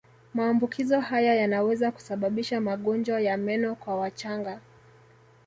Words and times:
Maambukizo 0.33 0.99
haya 0.99 1.35
yanaweza 1.35 1.91
kusababisha 1.91 2.61
magonjwa 2.61 3.21
ya 3.21 3.37
meno 3.37 3.75
kwa 3.75 3.95
wachanga 3.95 4.61